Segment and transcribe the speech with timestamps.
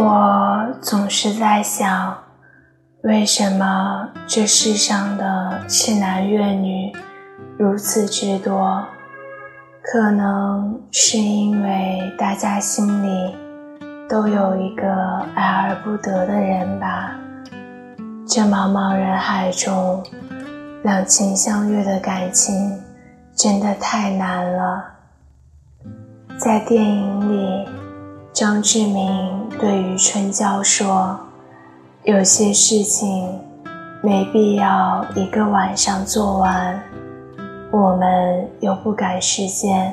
[0.00, 2.16] 我总是在想，
[3.02, 6.92] 为什么这世上的痴男怨女
[7.58, 8.86] 如此之多？
[9.82, 13.34] 可能是因为大家心里
[14.08, 14.86] 都有一个
[15.34, 17.18] 爱而不得的人吧。
[18.24, 20.00] 这茫茫人海中，
[20.84, 22.80] 两情相悦的感情
[23.34, 24.84] 真的太难了。
[26.38, 27.77] 在电影里。
[28.38, 31.18] 张志明对于春娇说
[32.06, 33.36] ：“有些事情
[34.00, 36.80] 没必要一个晚上做完，
[37.72, 39.92] 我们又不赶时间。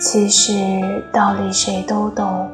[0.00, 2.50] 其实道理谁都懂，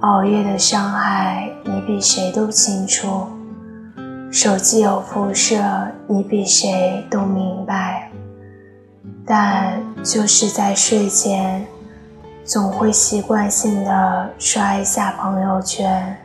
[0.00, 3.26] 熬夜的伤害你比谁都清楚，
[4.30, 5.56] 手机有辐射
[6.06, 8.10] 你比谁都明白。
[9.24, 11.66] 但就是在睡前。”
[12.48, 16.16] 总会习惯性的刷一下朋友圈，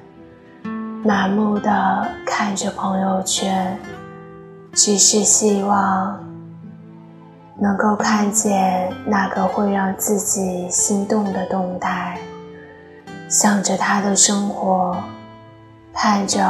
[1.03, 3.77] 麻木的看着朋友圈，
[4.71, 6.17] 只是希望
[7.59, 12.17] 能够看见那个会让自己心动的动态，
[13.27, 14.95] 想着他的生活，
[15.91, 16.41] 盼着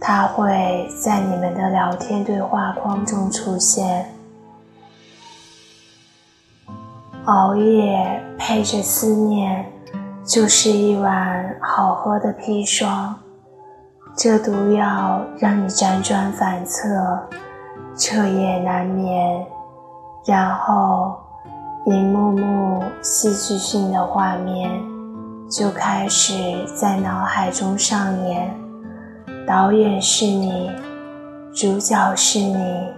[0.00, 4.12] 他会在你们的聊天对话框中出现。
[7.26, 9.64] 熬夜配着思念，
[10.26, 13.14] 就是一碗好喝的砒霜。
[14.14, 16.86] 这毒药让你辗转反侧，
[17.96, 19.42] 彻夜难眠。
[20.26, 21.14] 然后，
[21.86, 24.70] 一幕幕戏剧性的画面
[25.50, 26.34] 就开始
[26.76, 28.54] 在脑海中上演。
[29.46, 30.70] 导演是你，
[31.54, 32.88] 主角是你，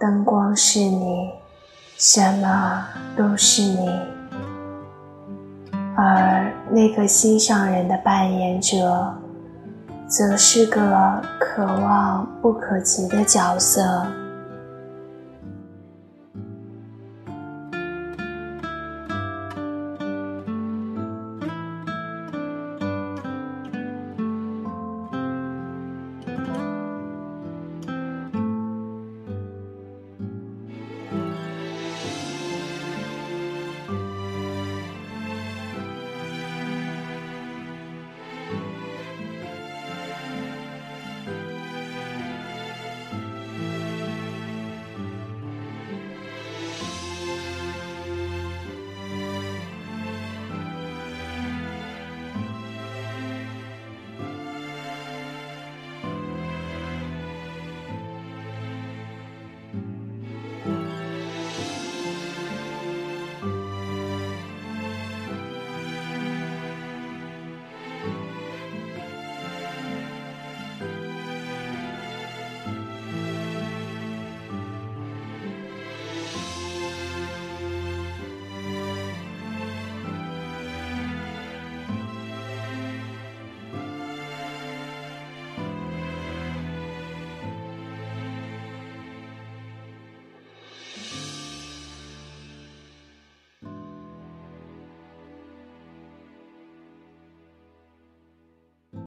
[0.00, 1.41] 灯光是你。
[2.04, 2.84] 什么
[3.16, 3.88] 都是你，
[5.96, 9.14] 而那个心上人的扮演者，
[10.08, 14.04] 则是个可望不可及的角色。